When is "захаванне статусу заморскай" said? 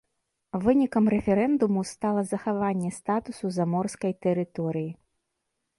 2.31-4.13